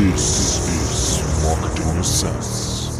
[0.00, 2.90] This is Marketing Sense.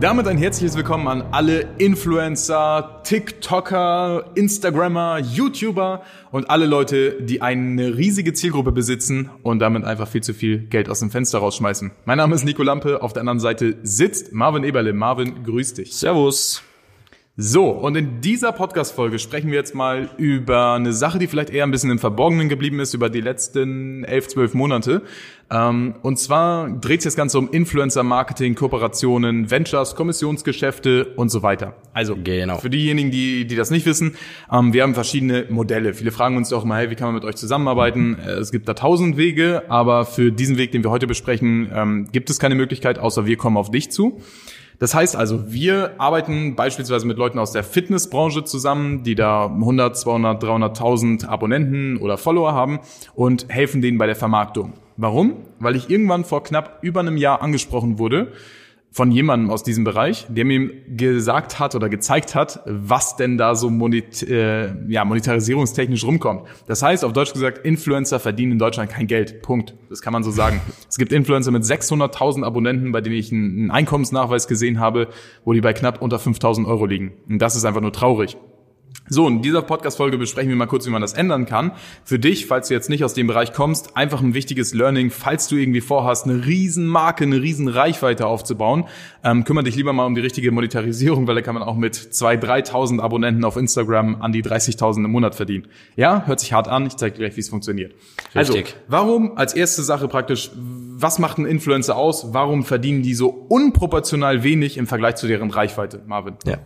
[0.00, 6.02] Damit ein herzliches Willkommen an alle Influencer, TikToker, Instagrammer, YouTuber
[6.32, 10.88] und alle Leute, die eine riesige Zielgruppe besitzen und damit einfach viel zu viel Geld
[10.88, 11.92] aus dem Fenster rausschmeißen.
[12.06, 14.92] Mein Name ist Nico Lampe, auf der anderen Seite sitzt Marvin Eberle.
[14.92, 15.94] Marvin, grüß dich.
[15.94, 16.64] Servus.
[17.36, 21.64] So, und in dieser Podcast-Folge sprechen wir jetzt mal über eine Sache, die vielleicht eher
[21.64, 25.02] ein bisschen im Verborgenen geblieben ist über die letzten elf, zwölf Monate.
[25.50, 31.76] Ähm, und zwar dreht sich das Ganze um Influencer-Marketing, Kooperationen, Ventures, Kommissionsgeschäfte und so weiter.
[31.94, 32.58] Also, Genau.
[32.58, 34.16] für diejenigen, die, die das nicht wissen,
[34.52, 35.94] ähm, wir haben verschiedene Modelle.
[35.94, 38.18] Viele fragen uns auch mal, hey, wie kann man mit euch zusammenarbeiten?
[38.18, 42.08] Äh, Es gibt da tausend Wege, aber für diesen Weg, den wir heute besprechen, ähm,
[42.12, 44.20] gibt es keine Möglichkeit, außer wir kommen auf dich zu.
[44.80, 49.94] Das heißt also, wir arbeiten beispielsweise mit Leuten aus der Fitnessbranche zusammen, die da 100,
[49.94, 52.80] 200, 300.000 Abonnenten oder Follower haben
[53.14, 54.72] und helfen denen bei der Vermarktung.
[54.96, 55.34] Warum?
[55.58, 58.32] Weil ich irgendwann vor knapp über einem Jahr angesprochen wurde
[58.92, 63.54] von jemandem aus diesem Bereich, der mir gesagt hat oder gezeigt hat, was denn da
[63.54, 66.42] so monet, äh, ja, monetarisierungstechnisch rumkommt.
[66.66, 69.42] Das heißt, auf Deutsch gesagt, Influencer verdienen in Deutschland kein Geld.
[69.42, 69.74] Punkt.
[69.88, 70.60] Das kann man so sagen.
[70.88, 75.08] es gibt Influencer mit 600.000 Abonnenten, bei denen ich einen, einen Einkommensnachweis gesehen habe,
[75.44, 77.12] wo die bei knapp unter 5.000 Euro liegen.
[77.28, 78.36] Und das ist einfach nur traurig.
[79.12, 81.72] So, in dieser Podcast-Folge besprechen wir mal kurz, wie man das ändern kann.
[82.04, 85.48] Für dich, falls du jetzt nicht aus dem Bereich kommst, einfach ein wichtiges Learning, falls
[85.48, 88.84] du irgendwie vorhast, eine riesen Marke, eine riesen Reichweite aufzubauen,
[89.24, 91.96] ähm, kümmere dich lieber mal um die richtige Monetarisierung, weil da kann man auch mit
[91.96, 95.66] 2.000, 3.000 Abonnenten auf Instagram an die 30.000 im Monat verdienen.
[95.96, 97.94] Ja, hört sich hart an, ich zeige dir gleich, wie es funktioniert.
[98.32, 98.76] Also, Richtig.
[98.86, 102.32] warum als erste Sache praktisch, was macht ein Influencer aus?
[102.32, 106.34] Warum verdienen die so unproportional wenig im Vergleich zu deren Reichweite, Marvin?
[106.46, 106.58] Ja.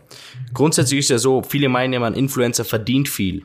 [0.52, 3.44] Grundsätzlich ist ja so, viele meinen ja, ein Influencer verdient viel.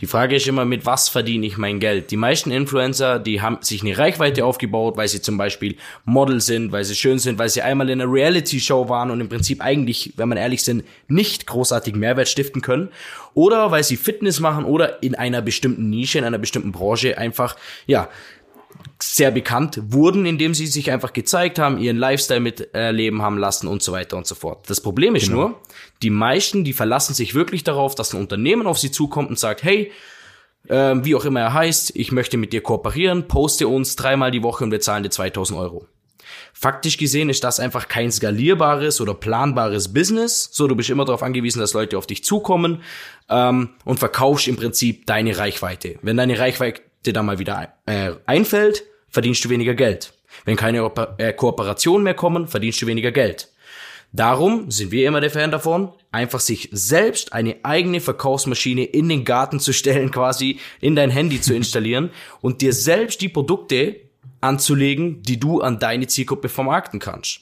[0.00, 2.10] Die Frage ist immer, mit was verdiene ich mein Geld?
[2.10, 6.72] Die meisten Influencer, die haben sich eine Reichweite aufgebaut, weil sie zum Beispiel Model sind,
[6.72, 10.12] weil sie schön sind, weil sie einmal in einer Reality-Show waren und im Prinzip eigentlich,
[10.16, 12.90] wenn man ehrlich sind, nicht großartig Mehrwert stiften können.
[13.34, 17.56] Oder weil sie Fitness machen oder in einer bestimmten Nische, in einer bestimmten Branche einfach,
[17.86, 18.08] ja,
[19.00, 23.82] sehr bekannt wurden, indem sie sich einfach gezeigt haben, ihren Lifestyle miterleben haben lassen und
[23.82, 24.68] so weiter und so fort.
[24.68, 25.60] Das Problem ist nur,
[26.02, 29.62] die meisten, die verlassen sich wirklich darauf, dass ein Unternehmen auf sie zukommt und sagt,
[29.62, 29.90] hey,
[30.68, 34.42] ähm, wie auch immer er heißt, ich möchte mit dir kooperieren, poste uns dreimal die
[34.42, 35.86] Woche und wir zahlen dir 2000 Euro.
[36.52, 40.48] Faktisch gesehen ist das einfach kein skalierbares oder planbares Business.
[40.52, 42.82] So, du bist immer darauf angewiesen, dass Leute auf dich zukommen
[43.28, 45.98] ähm, und verkaufst im Prinzip deine Reichweite.
[46.02, 50.12] Wenn deine Reichweite dann mal wieder äh, einfällt, verdienst du weniger Geld.
[50.44, 53.48] Wenn keine Oper äh, Kooperationen mehr kommen, verdienst du weniger Geld.
[54.12, 59.24] Darum sind wir immer der Fan davon, einfach sich selbst eine eigene Verkaufsmaschine in den
[59.24, 63.96] Garten zu stellen, quasi in dein Handy zu installieren und dir selbst die Produkte
[64.40, 67.40] anzulegen, die du an deine Zielgruppe vermarkten kannst.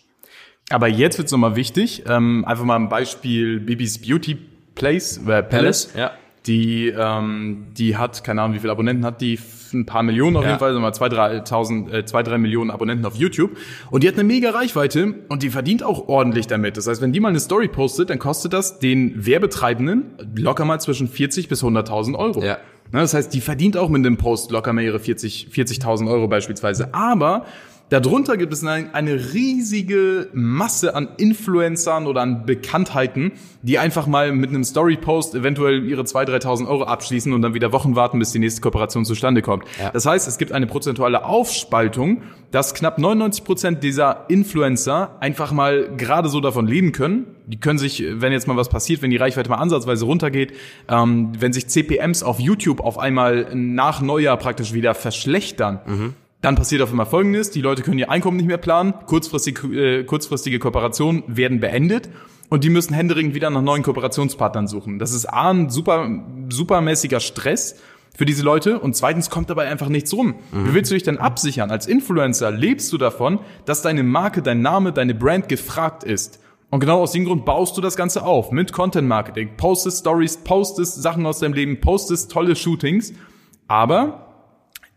[0.68, 2.04] Aber jetzt wird's nochmal wichtig.
[2.06, 4.38] Ähm, einfach mal ein Beispiel Bibis Beauty
[4.76, 5.92] Place, äh, Palace.
[5.96, 6.12] ja.
[6.46, 9.38] Die, ähm, die hat, keine Ahnung, wie viele Abonnenten hat die?
[9.72, 10.48] Ein paar Millionen auf Ja.
[10.50, 13.56] jeden Fall, sagen wir mal zwei, drei, tausend, äh, zwei, drei Millionen Abonnenten auf YouTube.
[13.92, 16.76] Und die hat eine mega Reichweite und die verdient auch ordentlich damit.
[16.76, 20.80] Das heißt, wenn die mal eine Story postet, dann kostet das den Werbetreibenden locker mal
[20.80, 22.42] zwischen 40 bis 100.000 Euro.
[22.42, 22.58] Ja.
[22.92, 26.26] Ne, das heißt, die verdient auch mit dem Post locker mal ihre 40 40.000 Euro
[26.26, 26.92] beispielsweise.
[26.92, 27.44] Aber
[27.90, 34.50] darunter gibt es eine, riesige Masse an Influencern oder an Bekanntheiten, die einfach mal mit
[34.50, 38.38] einem Story-Post eventuell ihre 2.000, 3.000 Euro abschließen und dann wieder Wochen warten, bis die
[38.38, 39.64] nächste Kooperation zustande kommt.
[39.78, 39.90] Ja.
[39.90, 45.90] Das heißt, es gibt eine prozentuale Aufspaltung, dass knapp 99 Prozent dieser Influencer einfach mal
[45.96, 47.26] gerade so davon leben können.
[47.46, 50.52] Die können sich, wenn jetzt mal was passiert, wenn die Reichweite mal ansatzweise runtergeht,
[50.88, 55.80] ähm, wenn sich CPMs auf YouTube auf einmal nach Neujahr praktisch wieder verschlechtern,
[56.42, 60.04] dann passiert auf einmal Folgendes, die Leute können ihr Einkommen nicht mehr planen, kurzfristig, äh,
[60.04, 62.08] kurzfristige Kooperationen werden beendet
[62.48, 64.98] und die müssen händeringend wieder nach neuen Kooperationspartnern suchen.
[64.98, 66.08] Das ist A, ein super,
[66.48, 67.76] supermäßiger Stress
[68.16, 70.34] für diese Leute und zweitens kommt dabei einfach nichts rum.
[70.52, 71.70] Wie willst du dich denn absichern?
[71.70, 76.40] Als Influencer lebst du davon, dass deine Marke, dein Name, deine Brand gefragt ist.
[76.70, 79.50] Und genau aus dem Grund baust du das Ganze auf mit Content Marketing.
[79.56, 83.12] Postest Stories, postest Sachen aus deinem Leben, postest tolle Shootings.
[83.68, 84.29] Aber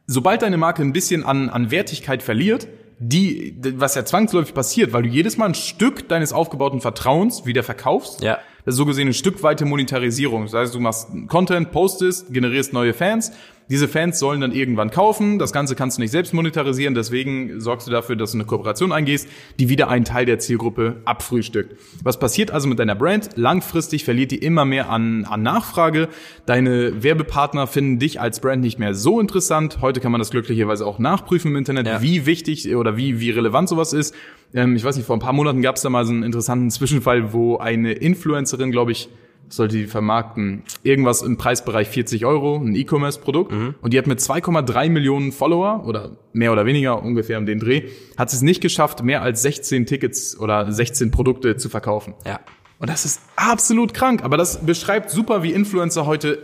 [0.08, 2.68] sobald deine Marke ein bisschen an, an Wertigkeit verliert,
[3.00, 7.64] die, was ja zwangsläufig passiert, weil du jedes Mal ein Stück deines aufgebauten Vertrauens wieder
[7.64, 8.38] verkaufst, Ja.
[8.66, 10.44] das ist so gesehen eine Stückweite Monetarisierung.
[10.44, 13.34] Das heißt, du machst Content, postest, generierst neue Fans,
[13.69, 15.39] Diese Fans sollen dann irgendwann kaufen.
[15.39, 16.94] Das Ganze kannst du nicht selbst monetarisieren.
[16.95, 19.27] Deswegen sorgst du dafür, dass du eine Kooperation eingehst,
[19.60, 21.75] die wieder einen Teil der Zielgruppe abfrühstückt.
[22.04, 23.30] Was passiert also mit deiner Brand?
[23.36, 26.10] Langfristig verliert die immer mehr an, an Nachfrage.
[26.45, 29.80] Deine Werbepartner finden dich als Brand nicht mehr so interessant.
[29.81, 32.01] Heute kann man das glücklicherweise auch nachprüfen im Internet, Ja.
[32.01, 34.13] wie wichtig oder wie, wie relevant sowas ist.
[34.54, 36.69] Ähm, ich weiß nicht, vor ein paar Monaten gab es da mal so einen interessanten
[36.69, 39.09] Zwischenfall, wo eine Influencerin, glaube ich,
[39.56, 43.54] sollte die vermarkten, irgendwas im Preisbereich 40 Euro, ein E-Commerce-Produkt.
[43.82, 47.90] Und die hat mit 2,3 Millionen Follower oder mehr oder weniger ungefähr um den Dreh,
[48.18, 52.14] hat sie es nicht geschafft, mehr als 16 Tickets oder 16 Produkte zu verkaufen.
[52.26, 52.40] Ja.
[52.80, 54.24] Und das ist absolut krank.
[54.24, 56.40] Aber das beschreibt super, wie Influencer heute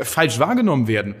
[0.00, 1.14] falsch wahrgenommen werden.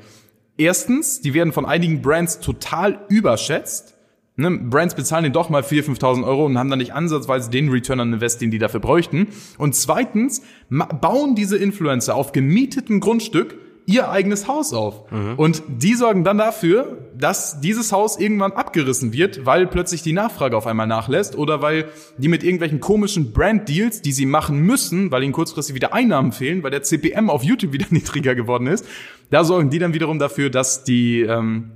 [0.56, 3.91] Erstens, die werden von einigen Brands total überschätzt.
[4.34, 7.68] Ne, Brands bezahlen den doch mal 4.000, 5.000 Euro und haben dann nicht ansatzweise den
[7.68, 9.28] Return on Invest, den die dafür bräuchten.
[9.58, 15.10] Und zweitens, bauen diese Influencer auf gemietetem Grundstück ihr eigenes Haus auf.
[15.36, 20.56] Und die sorgen dann dafür, dass dieses Haus irgendwann abgerissen wird, weil plötzlich die Nachfrage
[20.56, 21.86] auf einmal nachlässt oder weil
[22.16, 26.62] die mit irgendwelchen komischen Brand-Deals, die sie machen müssen, weil ihnen kurzfristig wieder Einnahmen fehlen,
[26.62, 28.86] weil der CPM auf YouTube wieder niedriger geworden ist,
[29.30, 31.72] da sorgen die dann wiederum dafür, dass die, ähm,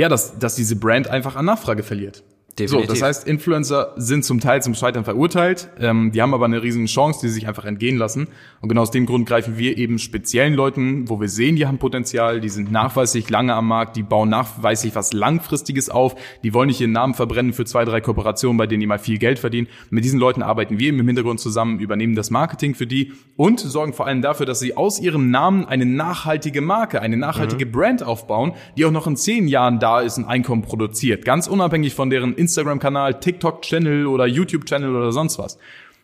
[0.00, 2.22] ja, dass, dass diese Brand einfach an Nachfrage verliert.
[2.58, 2.88] Definitiv.
[2.88, 6.62] So, das heißt, Influencer sind zum Teil zum Scheitern verurteilt, ähm, die haben aber eine
[6.62, 8.28] riesen Chance, die sie sich einfach entgehen lassen.
[8.60, 11.78] Und genau aus dem Grund greifen wir eben speziellen Leuten, wo wir sehen, die haben
[11.78, 16.68] Potenzial, die sind nachweislich lange am Markt, die bauen nachweislich was Langfristiges auf, die wollen
[16.68, 19.68] nicht ihren Namen verbrennen für zwei, drei Kooperationen, bei denen die mal viel Geld verdienen.
[19.90, 23.92] Mit diesen Leuten arbeiten wir im Hintergrund zusammen, übernehmen das Marketing für die und sorgen
[23.92, 28.52] vor allem dafür, dass sie aus ihrem Namen eine nachhaltige Marke, eine nachhaltige Brand aufbauen,
[28.76, 31.24] die auch noch in zehn Jahren da ist und Einkommen produziert.
[31.24, 35.58] Ganz unabhängig von deren Instagram-Kanal, TikTok-Channel oder YouTube-Channel oder sonst was.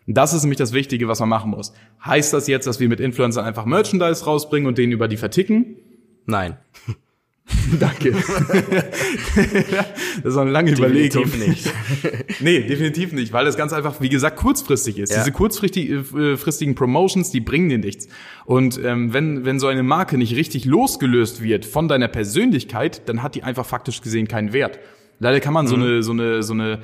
[0.06, 1.72] Das ist nämlich das Wichtige, was man machen muss.
[2.04, 5.76] Heißt das jetzt, dass wir mit Influencern einfach Merchandise rausbringen und den über die verticken?
[6.26, 6.56] Nein.
[7.80, 8.12] Danke.
[10.22, 11.24] das ist eine lange Überlegung.
[11.24, 11.72] Definitiv nicht.
[12.40, 15.12] Nee, definitiv nicht, weil das ganz einfach, wie gesagt, kurzfristig ist.
[15.12, 15.20] Ja.
[15.20, 18.08] Diese kurzfristigen äh, fristigen Promotions, die bringen dir nichts.
[18.44, 23.22] Und ähm, wenn, wenn so eine Marke nicht richtig losgelöst wird von deiner Persönlichkeit, dann
[23.22, 24.78] hat die einfach faktisch gesehen keinen Wert.
[25.18, 26.80] Leider kann man so eine, so eine, so eine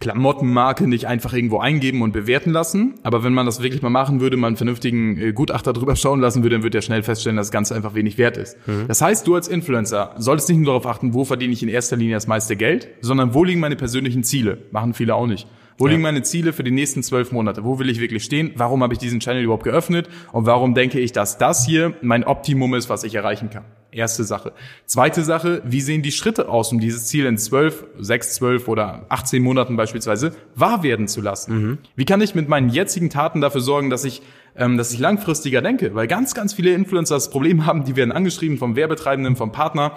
[0.00, 2.94] Klamottenmarke nicht einfach irgendwo eingeben und bewerten lassen.
[3.02, 6.20] Aber wenn man das wirklich mal machen würde, mal einen vernünftigen äh, Gutachter drüber schauen
[6.20, 8.56] lassen würde, dann wird er schnell feststellen, dass das Ganze einfach wenig wert ist.
[8.86, 11.96] Das heißt, du als Influencer solltest nicht nur darauf achten, wo verdiene ich in erster
[11.96, 14.58] Linie das meiste Geld, sondern wo liegen meine persönlichen Ziele.
[14.70, 15.48] Machen viele auch nicht.
[15.78, 17.62] Wo liegen meine Ziele für die nächsten zwölf Monate?
[17.62, 18.50] Wo will ich wirklich stehen?
[18.56, 20.08] Warum habe ich diesen Channel überhaupt geöffnet?
[20.32, 23.64] Und warum denke ich, dass das hier mein Optimum ist, was ich erreichen kann?
[23.92, 24.52] Erste Sache.
[24.86, 29.06] Zweite Sache, wie sehen die Schritte aus, um dieses Ziel in zwölf, sechs, zwölf oder
[29.08, 31.52] 18 Monaten beispielsweise wahr werden zu lassen?
[31.94, 34.20] Wie kann ich mit meinen jetzigen Taten dafür sorgen, dass ich
[34.56, 35.94] ähm, dass ich langfristiger denke?
[35.94, 39.92] Weil ganz, ganz viele Influencer das Problem haben, die werden angeschrieben vom Werbetreibenden, vom Partner,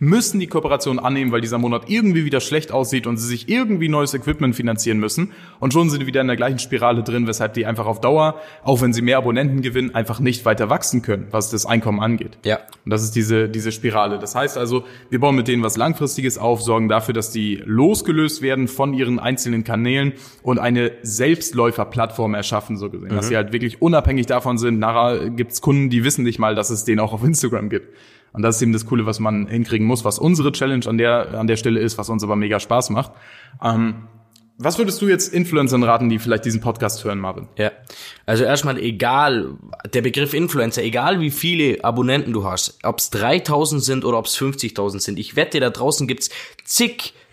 [0.00, 3.88] müssen die Kooperation annehmen, weil dieser Monat irgendwie wieder schlecht aussieht und sie sich irgendwie
[3.88, 5.32] neues Equipment finanzieren müssen.
[5.60, 8.40] Und schon sind die wieder in der gleichen Spirale drin, weshalb die einfach auf Dauer,
[8.64, 12.38] auch wenn sie mehr Abonnenten gewinnen, einfach nicht weiter wachsen können, was das Einkommen angeht.
[12.44, 12.60] Ja.
[12.84, 14.18] Und das ist diese, diese Spirale.
[14.18, 18.40] Das heißt also, wir bauen mit denen was Langfristiges auf, sorgen dafür, dass die losgelöst
[18.40, 23.10] werden von ihren einzelnen Kanälen und eine Selbstläuferplattform erschaffen, so gesehen.
[23.10, 24.78] Dass sie halt wirklich unabhängig davon sind.
[24.78, 27.88] Nachher gibt's Kunden, die wissen nicht mal, dass es den auch auf Instagram gibt.
[28.32, 31.38] Und das ist eben das Coole, was man hinkriegen muss, was unsere Challenge an der,
[31.38, 33.12] an der Stelle ist, was uns aber mega Spaß macht.
[33.62, 34.08] Ähm,
[34.62, 37.48] was würdest du jetzt Influencern raten, die vielleicht diesen Podcast hören, Marvin?
[37.56, 37.72] Ja.
[38.26, 39.54] Also erstmal egal,
[39.94, 44.26] der Begriff Influencer, egal wie viele Abonnenten du hast, ob es 3000 sind oder ob
[44.26, 46.28] es 50.000 sind, ich wette, da draußen gibt's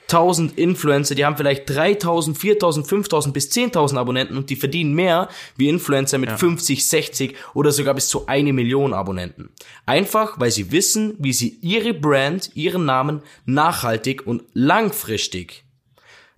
[0.07, 5.27] zigtausend Influencer, die haben vielleicht 3000, 4000, 5000 bis 10.000 Abonnenten und die verdienen mehr
[5.57, 9.49] wie Influencer mit 50, 60 oder sogar bis zu eine Million Abonnenten.
[9.85, 15.65] Einfach, weil sie wissen, wie sie ihre Brand, ihren Namen nachhaltig und langfristig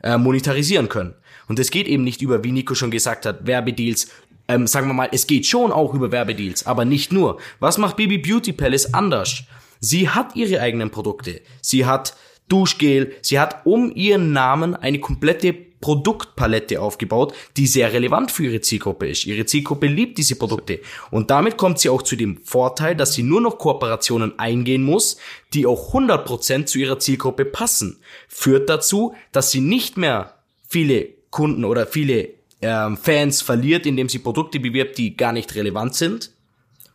[0.02, 1.14] äh, monetarisieren können.
[1.48, 4.08] Und es geht eben nicht über, wie Nico schon gesagt hat, Werbedeals.
[4.48, 7.40] Ähm, sagen wir mal, es geht schon auch über Werbedeals, aber nicht nur.
[7.60, 9.44] Was macht Bibi Beauty Palace anders?
[9.80, 11.42] Sie hat ihre eigenen Produkte.
[11.62, 12.16] Sie hat
[12.50, 13.16] Duschgel.
[13.22, 19.08] Sie hat um ihren Namen eine komplette Produktpalette aufgebaut, die sehr relevant für ihre Zielgruppe
[19.08, 19.26] ist.
[19.26, 20.82] Ihre Zielgruppe liebt diese Produkte.
[21.10, 25.18] Und damit kommt sie auch zu dem Vorteil, dass sie nur noch Kooperationen eingehen muss,
[25.54, 27.98] die auch 100% zu ihrer Zielgruppe passen.
[28.28, 30.36] Führt dazu, dass sie nicht mehr
[30.68, 32.30] viele Kunden oder viele
[32.62, 36.32] ähm, Fans verliert, indem sie Produkte bewirbt, die gar nicht relevant sind,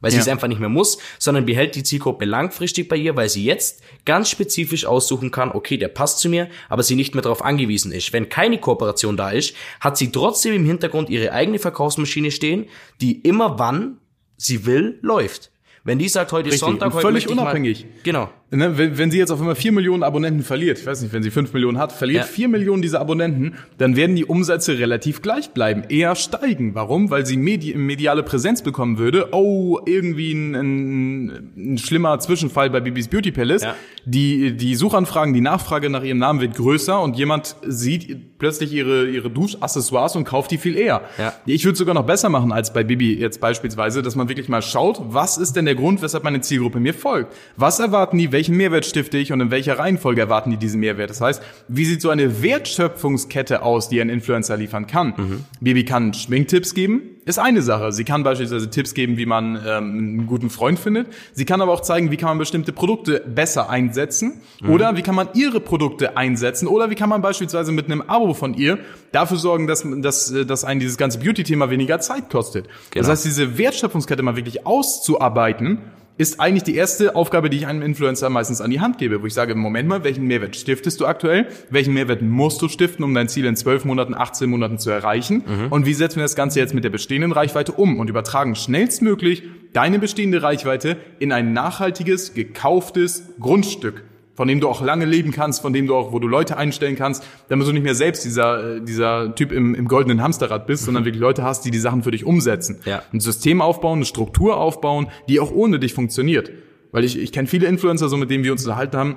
[0.04, 0.22] weil sie Ja.
[0.22, 3.82] es einfach nicht mehr muss, sondern behält die Zielgruppe langfristig bei ihr, weil sie jetzt
[4.04, 7.90] ganz spezifisch aussuchen kann, okay, der passt zu mir, aber sie nicht mehr darauf angewiesen
[7.90, 8.12] ist.
[8.12, 12.66] Wenn keine Kooperation da ist, hat sie trotzdem im Hintergrund ihre eigene Verkaufsmaschine stehen,
[13.00, 13.96] die immer wann
[14.36, 15.50] sie will, läuft.
[15.84, 17.84] Wenn die sagt, heute ist Richtig, Sonntag, und heute völlig unabhängig.
[17.84, 18.30] Mal, genau.
[18.54, 21.22] Ne, wenn, wenn sie jetzt auf einmal vier Millionen Abonnenten verliert, ich weiß nicht, wenn
[21.22, 22.26] sie fünf Millionen hat, verliert Ja.
[22.30, 26.74] vier Millionen dieser Abonnenten, dann werden die Umsätze relativ gleich bleiben, eher steigen.
[26.74, 27.10] Warum?
[27.10, 29.28] Weil sie medi mediale Präsenz bekommen würde.
[29.32, 33.62] Oh, irgendwie ein, ein, ein schlimmer Zwischenfall bei Bibis Beauty Palace.
[33.62, 33.74] Ja.
[34.04, 39.06] Die, die Suchanfragen, die Nachfrage nach ihrem Namen wird größer und jemand sieht plötzlich ihre,
[39.08, 41.02] ihre Duschaccessoires und kauft die viel eher.
[41.18, 41.32] Ja.
[41.46, 44.60] Ich würde sogar noch besser machen als bei Bibi jetzt beispielsweise, dass man wirklich mal
[44.62, 47.34] schaut, was ist denn der Grund, weshalb meine Zielgruppe mir folgt?
[47.56, 51.08] Was erwarten die, welchen Mehrwert stifte ich und in welcher Reihenfolge erwarten die diesen Mehrwert?
[51.08, 55.14] Das heißt, wie sieht so eine Wertschöpfungskette aus, die ein Influencer liefern kann?
[55.60, 57.90] Bibi kann Schminktipps geben, ist eine Sache.
[57.90, 61.06] Sie kann beispielsweise Tipps geben, wie man ähm, einen guten Freund findet.
[61.32, 65.14] Sie kann aber auch zeigen, wie kann man bestimmte Produkte besser einsetzen oder wie kann
[65.14, 68.78] man ihre Produkte einsetzen oder wie kann man beispielsweise mit einem Abo von ihr
[69.10, 72.66] dafür sorgen, dass, dass, äh, dass einen dieses ganze Beauty-Thema weniger Zeit kostet.
[72.66, 73.02] Genau.
[73.02, 75.78] Das heißt, diese Wertschöpfungskette mal wirklich auszuarbeiten,
[76.16, 79.26] ist eigentlich die erste Aufgabe, die ich einem Influencer meistens an die Hand gebe, wo
[79.26, 81.48] ich sage, Moment mal, welchen Mehrwert stiftest du aktuell?
[81.70, 85.42] Welchen Mehrwert musst du stiften, um dein Ziel in 12 Monaten, 18 Monaten zu erreichen?
[85.70, 89.42] Und wie setzen wir das Ganze jetzt mit der bestehenden Reichweite um und übertragen schnellstmöglich
[89.72, 94.04] deine bestehende Reichweite in ein nachhaltiges, gekauftes Grundstück?
[94.34, 96.96] Von dem du auch lange leben kannst, von dem du auch, wo du Leute einstellen
[96.96, 100.84] kannst, damit du nicht mehr selbst dieser, äh, dieser Typ im, im goldenen Hamsterrad bist,
[100.84, 102.80] sondern wirklich Leute hast, die die Sachen für dich umsetzen.
[102.84, 103.02] Ja.
[103.12, 106.50] Ein System aufbauen, eine Struktur aufbauen, die auch ohne dich funktioniert.
[106.92, 109.16] Weil ich, ich kenne viele Influencer, so mit denen wir uns unterhalten haben,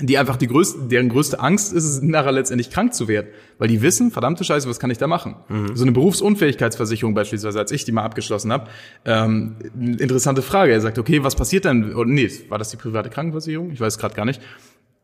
[0.00, 3.28] die einfach die größte, deren größte Angst ist es, nachher letztendlich krank zu werden.
[3.58, 5.36] Weil die wissen, verdammte Scheiße, was kann ich da machen?
[5.74, 8.68] So eine Berufsunfähigkeitsversicherung beispielsweise, als ich die mal abgeschlossen habe,
[9.04, 9.56] ähm,
[9.98, 10.72] interessante Frage.
[10.72, 11.94] Er sagt, okay, was passiert dann?
[11.94, 13.70] Oder nee, war das die private Krankenversicherung?
[13.70, 14.40] Ich weiß gerade gar nicht.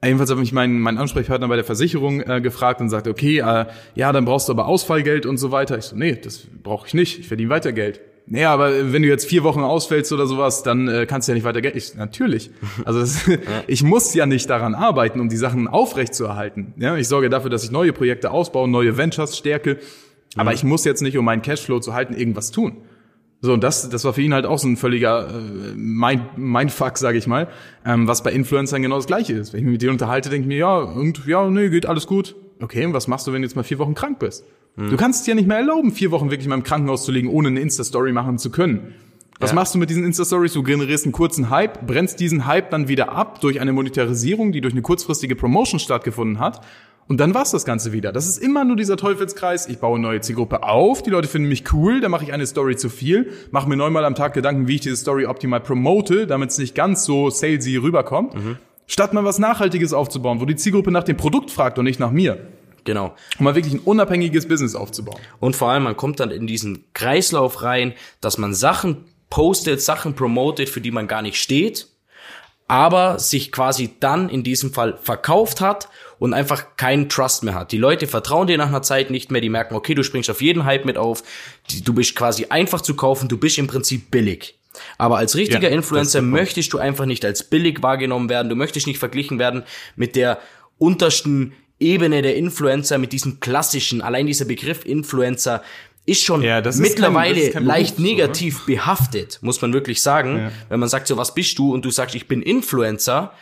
[0.04, 3.66] Jedenfalls hat mich mein, mein Ansprechpartner bei der Versicherung äh, gefragt und sagte, okay, äh,
[3.94, 5.78] ja, dann brauchst du aber Ausfallgeld und so weiter.
[5.78, 7.20] Ich so, nee, das brauche ich nicht.
[7.20, 8.00] Ich verdiene weiter Geld.
[8.26, 11.34] Naja, aber wenn du jetzt vier Wochen ausfällst oder sowas, dann äh, kannst du ja
[11.34, 11.76] nicht weiter Geld.
[11.76, 12.50] Ich, natürlich.
[12.84, 13.30] Also das,
[13.66, 16.74] ich muss ja nicht daran arbeiten, um die Sachen aufrechtzuerhalten.
[16.78, 19.78] Ja, ich sorge dafür, dass ich neue Projekte ausbaue, neue Ventures stärke.
[20.36, 22.78] Aber ich muss jetzt nicht, um meinen Cashflow zu halten, irgendwas tun.
[23.44, 26.96] So, und das, das war für ihn halt auch so ein völliger äh, Mind, Mindfuck,
[26.96, 27.48] sage ich mal,
[27.84, 29.52] ähm, was bei Influencern genau das Gleiche ist.
[29.52, 32.06] Wenn ich mich mit denen unterhalte, denke ich mir, ja, und ja, nee, geht alles
[32.06, 32.36] gut.
[32.60, 34.44] Okay, und was machst du, wenn du jetzt mal vier Wochen krank bist?
[34.76, 37.28] Du kannst es dir nicht mehr erlauben, vier Wochen wirklich mal im Krankenhaus zu liegen,
[37.28, 38.94] ohne eine Insta-Story machen zu können.
[39.38, 39.54] Was Ja.
[39.56, 40.52] machst du mit diesen Insta-Stories?
[40.54, 44.60] Du generierst einen kurzen Hype, brennst diesen Hype dann wieder ab durch eine Monetarisierung, die
[44.60, 46.64] durch eine kurzfristige Promotion stattgefunden hat.
[47.08, 48.12] Und dann war's das Ganze wieder.
[48.12, 49.68] Das ist immer nur dieser Teufelskreis.
[49.68, 52.46] Ich baue eine neue Zielgruppe auf, die Leute finden mich cool, dann mache ich eine
[52.46, 56.26] Story zu viel, mache mir neunmal am Tag Gedanken, wie ich diese Story optimal promote,
[56.28, 58.34] damit es nicht ganz so salesy rüberkommt.
[58.86, 62.12] Statt mal was Nachhaltiges aufzubauen, wo die Zielgruppe nach dem Produkt fragt und nicht nach
[62.12, 62.38] mir.
[62.84, 63.14] Genau.
[63.38, 65.20] Um mal wirklich ein unabhängiges Business aufzubauen.
[65.40, 70.14] Und vor allem, man kommt dann in diesen Kreislauf rein, dass man Sachen postet, Sachen
[70.14, 71.88] promotet, für die man gar nicht steht,
[72.68, 77.72] aber sich quasi dann in diesem Fall verkauft hat und einfach keinen Trust mehr hat.
[77.72, 80.40] Die Leute vertrauen dir nach einer Zeit nicht mehr, die merken, okay, du springst auf
[80.42, 81.22] jeden Hype mit auf,
[81.84, 84.58] du bist quasi einfach zu kaufen, du bist im Prinzip billig.
[84.98, 88.86] Aber als richtiger Ja, Influencer möchtest du einfach nicht als billig wahrgenommen werden, du möchtest
[88.86, 89.64] nicht verglichen werden
[89.96, 90.38] mit der
[90.78, 95.62] untersten Ebene der Influencer, mit diesem klassischen, allein dieser Begriff Influencer
[96.06, 99.72] ist schon Ja, ist mittlerweile kein- ist kein leicht Beruf, so, negativ behaftet, muss man
[99.72, 100.50] wirklich sagen.
[100.68, 103.32] Wenn man sagt, so was bist du und du sagst, ich bin Influencer,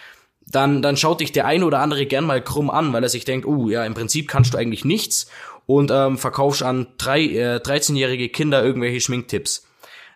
[0.46, 3.24] dann, dann schaut dich der eine oder andere gern mal krumm an, weil er sich
[3.24, 5.30] denkt, oh ja, im Prinzip kannst du eigentlich nichts
[5.66, 9.66] und ähm, verkaufst an drei, äh, 13-jährige Kinder irgendwelche Schminktipps.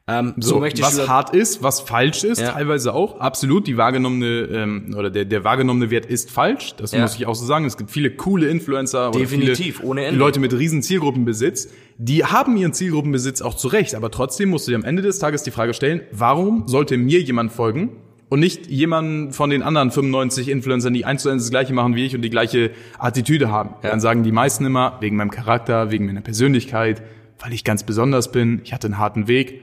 [0.07, 2.53] Ähm, so, So, möchtest was du hart ist, was falsch ist, Ja.
[2.53, 3.21] teilweise auch.
[3.21, 6.75] Absolut, die wahrgenommene ähm, oder der, der wahrgenommene Wert ist falsch.
[6.77, 7.01] Das Ja.
[7.01, 7.65] muss ich auch so sagen.
[7.65, 10.13] Es gibt viele coole Influencer oder Definitiv, viele ohne Ende.
[10.13, 11.69] die Leute mit riesen Zielgruppenbesitz.
[11.97, 15.43] Die haben ihren Zielgruppenbesitz auch zurecht, aber trotzdem musst du dir am Ende des Tages
[15.43, 17.97] die Frage stellen: Warum sollte mir jemand folgen?
[18.29, 21.95] Und nicht jemand von den anderen 95 Influencern, die eins zu eins das gleiche machen
[21.95, 23.71] wie ich und die gleiche Attitüde haben.
[23.81, 27.03] Dann sagen die meisten immer, wegen meinem Charakter, wegen meiner Persönlichkeit,
[27.41, 29.63] weil ich ganz besonders bin, ich hatte einen harten Weg.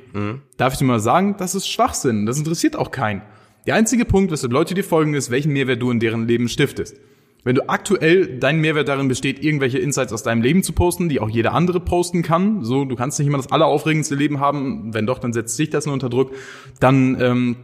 [0.58, 2.26] Darf ich dir mal sagen, das ist Schwachsinn.
[2.26, 3.22] Das interessiert auch keinen.
[3.68, 6.98] Der einzige Punkt, weshalb Leute dir folgen, ist, welchen Mehrwert du in deren Leben stiftest.
[7.44, 11.20] Wenn du aktuell dein Mehrwert darin besteht, irgendwelche Insights aus deinem Leben zu posten, die
[11.20, 15.08] auch jeder andere posten kann, so du kannst nicht immer das alleraufregendste Leben haben, wenn
[15.08, 16.34] doch, dann setzt sich das nur unter Druck,
[16.80, 17.56] dann ähm,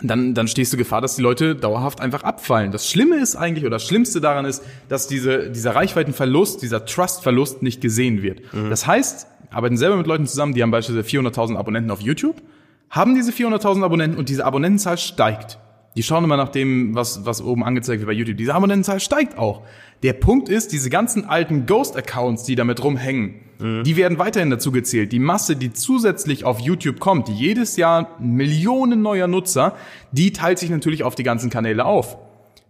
[0.00, 2.70] dann, dann stehst du Gefahr, dass die Leute dauerhaft einfach abfallen.
[2.70, 7.62] Das Schlimme ist eigentlich, oder das Schlimmste daran ist, dass diese, dieser Reichweitenverlust, dieser Trustverlust
[7.62, 8.42] nicht gesehen wird.
[8.70, 12.42] Das heißt, arbeiten selber mit Leuten zusammen, die haben beispielsweise 400.000 Abonnenten auf YouTube,
[12.90, 15.58] haben diese 400.000 Abonnenten und diese Abonnentenzahl steigt.
[15.96, 18.36] Die schauen immer nach dem, was, was oben angezeigt wird bei YouTube.
[18.36, 19.62] Diese Abonnentenzahl steigt auch.
[20.02, 25.10] Der Punkt ist, diese ganzen alten Ghost-Accounts, die damit rumhängen, die werden weiterhin dazu gezählt.
[25.10, 29.74] Die Masse, die zusätzlich auf YouTube kommt, die jedes Jahr Millionen neuer Nutzer,
[30.12, 32.18] die teilt sich natürlich auf die ganzen Kanäle auf.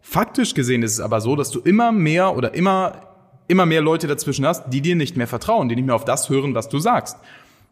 [0.00, 3.08] Faktisch gesehen ist es aber so, dass du immer mehr oder immer,
[3.49, 6.28] immer mehr Leute dazwischen hast, die dir nicht mehr vertrauen, die nicht mehr auf das
[6.28, 7.17] hören, was du sagst.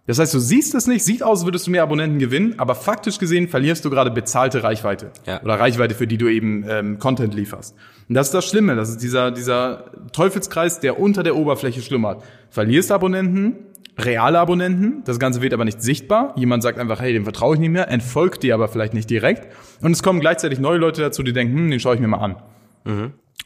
[0.06, 2.76] Das heißt, du siehst es nicht, sieht aus, als würdest du mehr Abonnenten gewinnen, aber
[2.76, 5.11] faktisch gesehen verlierst du gerade bezahlte Reichweite.
[5.26, 5.42] Ja.
[5.42, 7.75] Oder Reichweite, für die du eben ähm, Content lieferst.
[8.09, 12.23] Und das ist das Schlimme, das ist dieser, dieser Teufelskreis, der unter der Oberfläche schlummert.
[12.50, 13.56] Verlierst Abonnenten,
[13.99, 16.35] reale Abonnenten, das Ganze wird aber nicht sichtbar.
[16.37, 19.52] Jemand sagt einfach, hey, dem vertraue ich nicht mehr, entfolgt dir aber vielleicht nicht direkt.
[19.83, 22.18] Und es kommen gleichzeitig neue Leute dazu, die denken, hm, den schaue ich mir mal
[22.18, 22.37] an.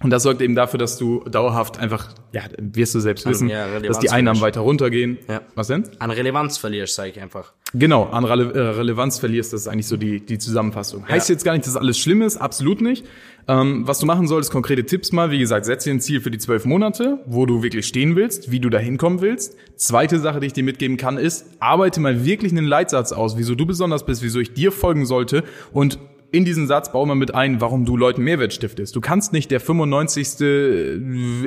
[0.03, 3.67] Und das sorgt eben dafür, dass du dauerhaft einfach, ja, wirst du selbst wissen, ja,
[3.67, 4.57] Relevanz dass die Einnahmen verlierst.
[4.57, 5.19] weiter runtergehen.
[5.29, 5.43] Ja.
[5.55, 5.85] Was denn?
[5.99, 7.53] An Relevanz verlierst, sage ich einfach.
[7.75, 11.07] Genau, an Rele äh, Relevanz verlierst, das ist eigentlich so die, die Zusammenfassung.
[11.07, 13.05] Heißt jetzt gar nicht, dass alles schlimm ist, absolut nicht.
[13.47, 15.31] Ähm, was du machen solltest, konkrete Tipps mal.
[15.31, 18.51] Wie gesagt, setz dir ein Ziel für die zwölf Monate, wo du wirklich stehen willst,
[18.51, 19.57] wie du da hinkommen willst.
[19.77, 23.55] Zweite Sache, die ich dir mitgeben kann, ist, arbeite mal wirklich einen Leitsatz aus, wieso
[23.55, 25.99] du besonders bist, wieso ich dir folgen sollte und
[26.33, 28.95] in diesen Satz bau mal mit ein, warum du Leuten Mehrwert stiftest.
[28.95, 30.41] Du kannst nicht der 95.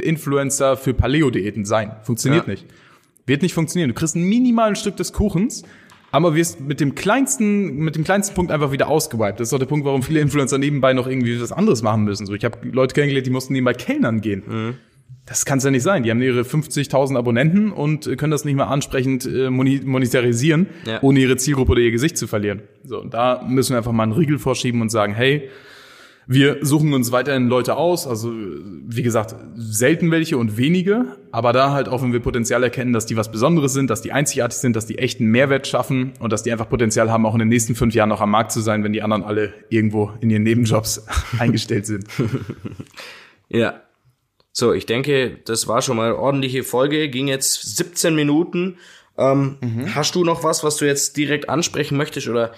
[0.01, 1.91] Influencer für Paleo-Diäten sein.
[2.03, 2.51] Funktioniert Ja.
[2.51, 2.65] nicht.
[3.25, 3.89] Wird nicht funktionieren.
[3.89, 5.63] Du kriegst ein minimales Stück des Kuchens,
[6.11, 9.39] aber wirst mit dem kleinsten, mit dem kleinsten Punkt einfach wieder ausgewiped.
[9.39, 12.25] Das ist auch der Punkt, warum viele Influencer nebenbei noch irgendwie was anderes machen müssen.
[12.25, 14.75] So, ich habe Leute kennengelernt, die mussten nebenbei Kellnern gehen.
[15.25, 16.03] Das kann es ja nicht sein.
[16.03, 20.99] Die haben ihre 50.000 Abonnenten und äh, können das nicht mal ansprechend äh, monetarisieren, Ja.
[21.01, 22.63] ohne ihre Zielgruppe oder ihr Gesicht zu verlieren.
[22.83, 25.49] So, und da müssen wir einfach mal einen Riegel vorschieben und sagen, hey,
[26.25, 31.71] wir suchen uns weiterhin Leute aus, also wie gesagt, selten welche und wenige, aber da
[31.73, 34.73] halt auch, wenn wir Potenzial erkennen, dass die was Besonderes sind, dass die einzigartig sind,
[34.77, 37.75] dass die echten Mehrwert schaffen und dass die einfach Potenzial haben, auch in den nächsten
[37.75, 41.05] fünf Jahren noch am Markt zu sein, wenn die anderen alle irgendwo in ihren Nebenjobs
[41.39, 42.05] eingestellt sind.
[43.49, 43.81] Ja.
[44.53, 47.09] So, ich denke, das war schon mal eine ordentliche Folge.
[47.09, 48.77] Ging jetzt 17 Minuten.
[49.17, 49.93] Ähm, Mhm.
[49.95, 52.51] Hast du noch was, was du jetzt direkt ansprechen möchtest oder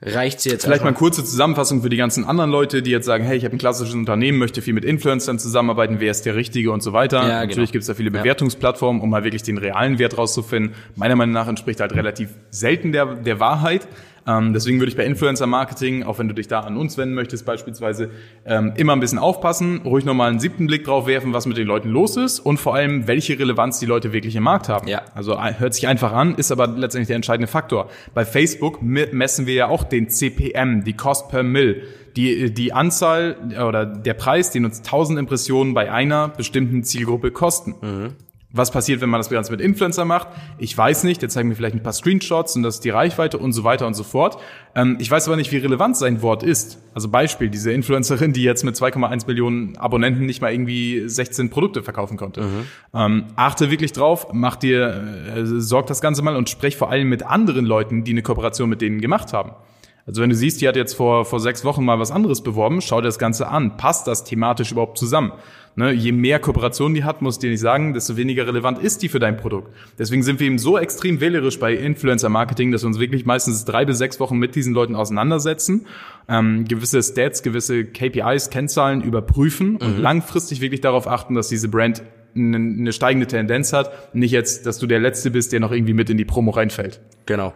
[0.00, 3.04] reicht sie jetzt Vielleicht mal eine kurze Zusammenfassung für die ganzen anderen Leute, die jetzt
[3.06, 6.36] sagen, hey, ich habe ein klassisches Unternehmen, möchte viel mit Influencern zusammenarbeiten, wer ist der
[6.36, 7.22] Richtige und so weiter.
[7.22, 7.72] Ja, Natürlich genau.
[7.72, 10.74] gibt es da viele Bewertungsplattformen, um mal wirklich den realen Wert rauszufinden.
[10.94, 13.88] Meiner Meinung nach entspricht halt relativ selten der, der Wahrheit.
[14.28, 17.46] Ähm, deswegen würde ich bei Influencer-Marketing, auch wenn du dich da an uns wenden möchtest
[17.46, 18.10] beispielsweise,
[18.44, 21.66] ähm, immer ein bisschen aufpassen, ruhig nochmal einen siebten Blick drauf werfen, was mit den
[21.66, 24.86] Leuten los ist und vor allem, welche Relevanz die Leute wirklich im Markt haben.
[24.86, 25.00] Ja.
[25.14, 27.88] Also äh, hört sich einfach an, ist aber letztendlich der entscheidende Faktor.
[28.12, 31.82] Bei Facebook me- messen wir ja auch den CPM, die Cost per Mill,
[32.16, 33.36] die, die Anzahl
[33.66, 37.74] oder der Preis, den uns 1000 Impressionen bei einer bestimmten Zielgruppe kosten.
[38.58, 40.28] Was passiert, wenn man das Ganze mit Influencer macht?
[40.58, 41.22] Ich weiß nicht.
[41.22, 43.86] Der zeigt mir vielleicht ein paar Screenshots und das ist die Reichweite und so weiter
[43.86, 44.38] und so fort.
[44.74, 46.78] Ähm, ich weiß aber nicht, wie relevant sein Wort ist.
[46.92, 51.84] Also Beispiel, diese Influencerin, die jetzt mit 2,1 Millionen Abonnenten nicht mal irgendwie 16 Produkte
[51.84, 52.42] verkaufen konnte.
[52.92, 57.08] Ähm, achte wirklich drauf, mach dir, äh, sorg das Ganze mal und sprech vor allem
[57.08, 59.52] mit anderen Leuten, die eine Kooperation mit denen gemacht haben.
[60.08, 62.80] Also wenn du siehst, die hat jetzt vor, vor sechs Wochen mal was anderes beworben,
[62.80, 63.76] schau dir das Ganze an.
[63.76, 65.32] Passt das thematisch überhaupt zusammen?
[65.76, 69.02] Ne, je mehr Kooperation die hat, muss ich dir nicht sagen, desto weniger relevant ist
[69.02, 69.72] die für dein Produkt.
[69.98, 73.84] Deswegen sind wir eben so extrem wählerisch bei Influencer-Marketing, dass wir uns wirklich meistens drei
[73.84, 75.86] bis sechs Wochen mit diesen Leuten auseinandersetzen,
[76.26, 82.02] ähm, gewisse Stats, gewisse KPIs, Kennzahlen überprüfen und langfristig wirklich darauf achten, dass diese Brand
[82.34, 84.14] eine, eine steigende Tendenz hat.
[84.14, 87.00] Nicht jetzt, dass du der Letzte bist, der noch irgendwie mit in die Promo reinfällt.
[87.26, 87.52] Genau.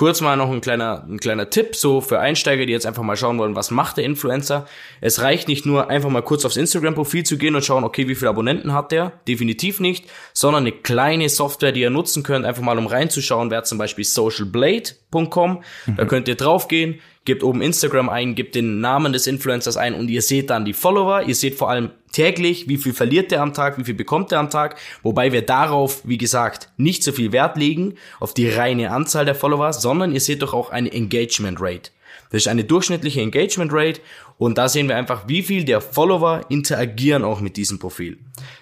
[0.00, 3.18] Kurz mal noch ein kleiner, ein kleiner Tipp, so für Einsteiger, die jetzt einfach mal
[3.18, 4.66] schauen wollen, was macht der Influencer.
[5.02, 8.14] Es reicht nicht nur einfach mal kurz aufs Instagram-Profil zu gehen und schauen, okay, wie
[8.14, 9.12] viele Abonnenten hat der?
[9.28, 13.64] Definitiv nicht, sondern eine kleine Software, die ihr nutzen könnt, einfach mal um reinzuschauen, wäre
[13.64, 15.62] zum Beispiel socialblade.com.
[15.98, 20.08] Da könnt ihr draufgehen, gebt oben Instagram ein, gebt den Namen des Influencers ein und
[20.08, 21.24] ihr seht dann die Follower.
[21.26, 24.38] Ihr seht vor allem täglich, wie viel verliert der am Tag, wie viel bekommt der
[24.38, 28.90] am Tag, wobei wir darauf, wie gesagt, nicht so viel Wert legen, auf die reine
[28.90, 31.90] Anzahl der Follower, sondern ihr seht doch auch eine Engagement Rate.
[32.30, 34.00] Das ist eine durchschnittliche Engagement Rate
[34.38, 38.18] und da sehen wir einfach, wie viel der Follower interagieren auch mit diesem Profil.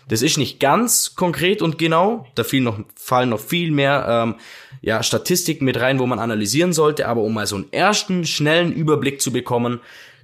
[0.09, 4.35] Das ist nicht ganz konkret und genau, da noch, fallen noch viel mehr ähm,
[4.81, 8.73] ja, Statistiken mit rein, wo man analysieren sollte, aber um mal so einen ersten schnellen
[8.73, 9.81] Überblick zu bekommen,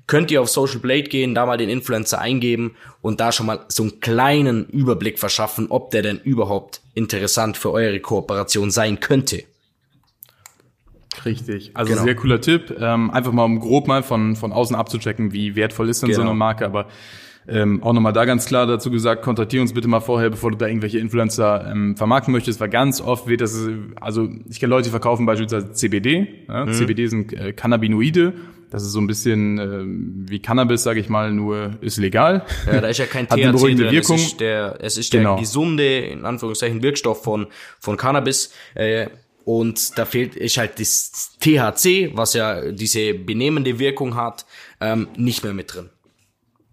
[0.06, 3.60] könnt ihr auf Social Blade gehen, da mal den Influencer eingeben und da schon mal
[3.68, 9.44] so einen kleinen Überblick verschaffen, ob der denn überhaupt interessant für eure Kooperation sein könnte.
[11.24, 11.70] Richtig.
[11.74, 12.04] Also Genau.
[12.04, 12.74] sehr cooler Tipp.
[12.78, 16.20] Ähm, einfach mal um grob mal von, von außen abzuchecken, wie wertvoll ist denn so
[16.20, 16.30] Genau.
[16.30, 16.66] eine Marke.
[16.66, 16.86] Aber
[17.46, 20.56] ähm, auch nochmal da ganz klar dazu gesagt, kontaktiere uns bitte mal vorher, bevor du
[20.56, 23.68] da irgendwelche Influencer ähm, vermarkten möchtest, weil ganz oft wird das,
[24.00, 26.26] also ich kenne Leute, die verkaufen beispielsweise CBD.
[26.48, 26.66] Ja?
[26.72, 28.32] CBD sind äh, Cannabinoide.
[28.74, 32.44] Das ist so ein bisschen äh, wie Cannabis, sage ich mal, nur ist legal.
[32.66, 33.78] Ja, da ist ja kein THC drin.
[33.78, 34.16] Wirkung.
[34.16, 35.37] Es ist der, es ist Genau.
[35.37, 37.46] der gesunde, in Anführungszeichen, Wirkstoff von,
[37.78, 38.52] von Cannabis.
[38.74, 39.06] Äh,
[39.44, 44.44] und da fehlt, ist halt das THC, was ja diese benehmende Wirkung hat,
[44.80, 45.90] ähm, nicht mehr mit drin.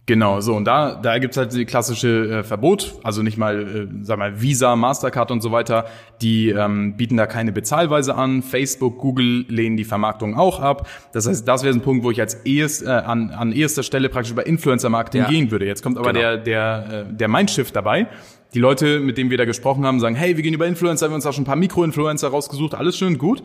[0.08, 3.88] Genau, so und da da gibt's halt die klassische äh, Verbot, also nicht mal äh,
[4.02, 5.86] sag mal Visa, Mastercard und so weiter,
[6.22, 8.42] die ähm, bieten da keine Bezahlweise an.
[8.42, 10.88] Facebook, Google lehnen die Vermarktung auch ab.
[11.14, 14.10] Das heißt, das wäre ein Punkt, wo ich als erst, äh, an an erster Stelle
[14.10, 15.28] praktisch über Influencer Marketing Ja.
[15.30, 15.66] gehen würde.
[15.68, 16.20] Jetzt kommt aber Genau.
[16.20, 18.08] der der äh, der Mindshift dabei.
[18.56, 21.10] Die Leute, mit denen wir da gesprochen haben, sagen, hey, wir gehen über Influencer, wir
[21.12, 23.44] haben uns da schon ein paar Mikroinfluencer rausgesucht, alles schön gut.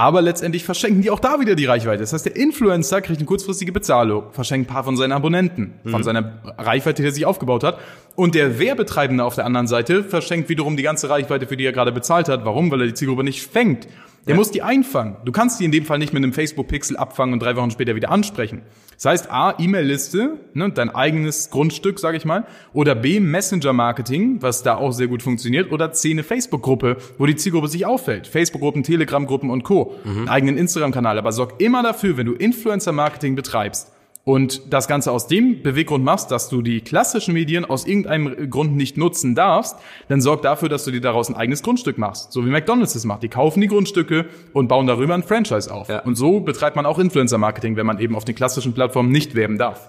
[0.00, 1.98] Aber letztendlich verschenken die auch da wieder die Reichweite.
[1.98, 6.04] Das heißt, der Influencer kriegt eine kurzfristige Bezahlung, verschenkt ein paar von seinen Abonnenten, von
[6.04, 7.80] seiner Reichweite, die er sich aufgebaut hat.
[8.14, 11.72] Und der Werbetreibende auf der anderen Seite verschenkt wiederum die ganze Reichweite, für die er
[11.72, 12.44] gerade bezahlt hat.
[12.44, 12.70] Warum?
[12.70, 13.88] Weil er die Zielgruppe nicht fängt.
[14.28, 15.16] Der muss die einfangen.
[15.24, 17.94] Du kannst die in dem Fall nicht mit einem Facebook-Pixel abfangen und drei Wochen später
[17.94, 18.62] wieder ansprechen.
[18.94, 24.64] Das heißt, A, E-Mail-Liste, ne, dein eigenes Grundstück, sage ich mal, oder B, Messenger-Marketing, was
[24.64, 28.26] da auch sehr gut funktioniert, oder C, eine Facebook-Gruppe, wo die Zielgruppe sich auffällt.
[28.26, 29.87] Facebook-Gruppen, Telegram-Gruppen und Co.
[30.04, 31.18] Einen eigenen Instagram-Kanal.
[31.18, 33.92] Aber sorg immer dafür, wenn du Influencer-Marketing betreibst,
[34.28, 38.76] und das Ganze aus dem Beweggrund machst, dass du die klassischen Medien aus irgendeinem Grund
[38.76, 42.32] nicht nutzen darfst, dann sorg dafür, dass du dir daraus ein eigenes Grundstück machst.
[42.32, 43.22] So wie McDonalds es macht.
[43.22, 45.88] Die kaufen die Grundstücke und bauen darüber ein Franchise auf.
[45.88, 46.00] Ja.
[46.00, 49.56] Und so betreibt man auch Influencer-Marketing, wenn man eben auf den klassischen Plattformen nicht werben
[49.56, 49.88] darf.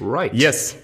[0.00, 0.32] Right.
[0.32, 0.78] Yes.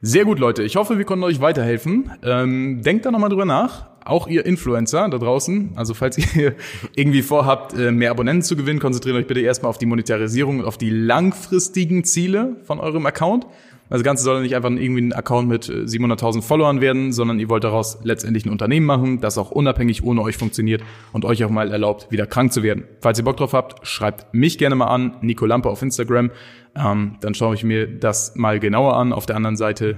[0.00, 0.62] Sehr gut, Leute.
[0.62, 2.10] Ich hoffe, wir konnten euch weiterhelfen.
[2.22, 3.95] Ähm, denkt da nochmal drüber nach.
[4.06, 5.72] Auch ihr Influencer da draußen.
[5.76, 6.54] Also falls ihr
[6.94, 10.64] irgendwie vorhabt, äh, mehr Abonnenten zu gewinnen, konzentriert euch bitte erstmal auf die Monetarisierung und
[10.64, 13.46] auf die langfristigen Ziele von eurem Account.
[13.88, 17.48] Das Ganze soll nicht einfach irgendwie ein Account mit äh, 700.000 Followern werden, sondern ihr
[17.48, 21.50] wollt daraus letztendlich ein Unternehmen machen, das auch unabhängig ohne euch funktioniert und euch auch
[21.50, 22.84] mal erlaubt, wieder krank zu werden.
[23.00, 26.30] Falls ihr Bock drauf habt, schreibt mich gerne mal an, Nico Lampe auf Instagram.
[26.74, 29.12] Ähm, dann schaue ich mir das mal genauer an.
[29.12, 29.96] Auf der anderen Seite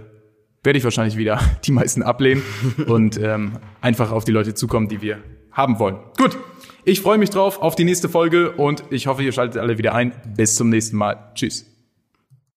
[0.62, 2.42] werde ich wahrscheinlich wieder die meisten ablehnen
[2.86, 5.18] und ähm, einfach auf die Leute zukommen, die wir
[5.52, 5.96] haben wollen.
[6.16, 6.36] Gut,
[6.84, 9.94] ich freue mich drauf auf die nächste Folge und ich hoffe, ihr schaltet alle wieder
[9.94, 10.12] ein.
[10.36, 11.32] Bis zum nächsten Mal.
[11.34, 11.77] Tschüss.